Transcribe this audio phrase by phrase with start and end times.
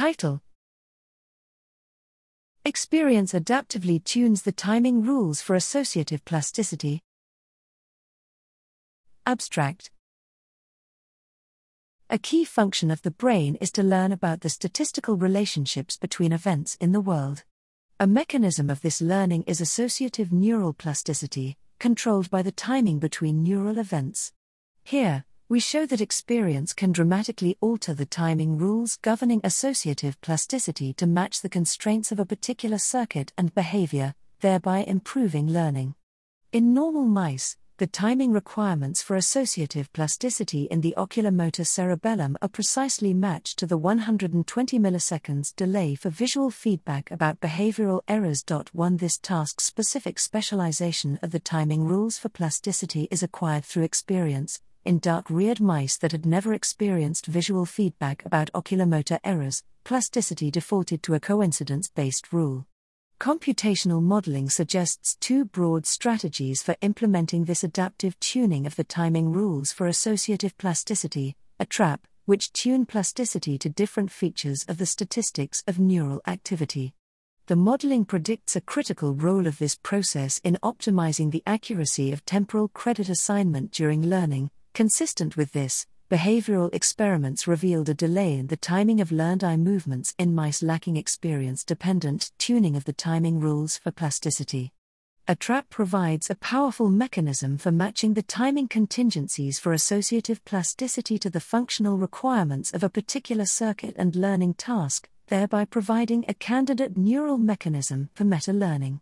[0.00, 0.40] Title
[2.64, 7.02] Experience adaptively tunes the timing rules for associative plasticity.
[9.26, 9.90] Abstract
[12.08, 16.78] A key function of the brain is to learn about the statistical relationships between events
[16.80, 17.44] in the world.
[17.98, 23.76] A mechanism of this learning is associative neural plasticity, controlled by the timing between neural
[23.76, 24.32] events.
[24.82, 31.08] Here, we show that experience can dramatically alter the timing rules governing associative plasticity to
[31.08, 35.92] match the constraints of a particular circuit and behavior, thereby improving learning.
[36.52, 43.12] In normal mice, the timing requirements for associative plasticity in the oculomotor cerebellum are precisely
[43.12, 48.44] matched to the 120 milliseconds delay for visual feedback about behavioral errors.
[48.72, 54.60] 1 This task specific specialization of the timing rules for plasticity is acquired through experience.
[54.82, 61.02] In dark reared mice that had never experienced visual feedback about oculomotor errors, plasticity defaulted
[61.02, 62.66] to a coincidence based rule.
[63.20, 69.70] Computational modeling suggests two broad strategies for implementing this adaptive tuning of the timing rules
[69.70, 76.22] for associative plasticity ATTRAP, which tune plasticity to different features of the statistics of neural
[76.26, 76.94] activity.
[77.48, 82.68] The modeling predicts a critical role of this process in optimizing the accuracy of temporal
[82.68, 84.50] credit assignment during learning.
[84.72, 90.14] Consistent with this, behavioral experiments revealed a delay in the timing of learned eye movements
[90.18, 94.72] in mice lacking experience dependent tuning of the timing rules for plasticity.
[95.28, 101.40] ATTRAP provides a powerful mechanism for matching the timing contingencies for associative plasticity to the
[101.40, 108.10] functional requirements of a particular circuit and learning task, thereby providing a candidate neural mechanism
[108.14, 109.00] for meta learning.